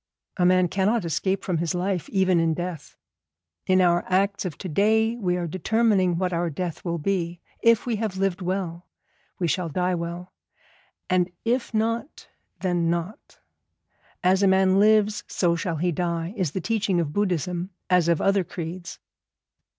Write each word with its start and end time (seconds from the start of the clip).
A 0.37 0.47
man 0.47 0.67
cannot 0.67 1.05
escape 1.05 1.43
from 1.43 1.59
his 1.59 1.75
life 1.75 2.09
even 2.09 2.39
in 2.39 2.55
death. 2.55 2.95
In 3.67 3.81
our 3.81 4.03
acts 4.07 4.45
of 4.45 4.57
to 4.57 4.67
day 4.67 5.15
we 5.17 5.37
are 5.37 5.45
determining 5.45 6.17
what 6.17 6.33
our 6.33 6.49
death 6.49 6.83
will 6.83 6.97
be; 6.97 7.39
if 7.61 7.85
we 7.85 7.97
have 7.97 8.17
lived 8.17 8.41
well, 8.41 8.87
we 9.37 9.47
shall 9.47 9.69
die 9.69 9.93
well; 9.93 10.33
and 11.07 11.29
if 11.45 11.71
not, 11.71 12.27
then 12.61 12.89
not. 12.89 13.37
As 14.23 14.41
a 14.41 14.47
man 14.47 14.79
lives 14.79 15.23
so 15.27 15.55
shall 15.55 15.75
he 15.75 15.91
die, 15.91 16.33
is 16.35 16.53
the 16.53 16.61
teaching 16.61 16.99
of 16.99 17.13
Buddhism 17.13 17.69
as 17.87 18.07
of 18.07 18.19
other 18.19 18.43
creeds. 18.43 18.97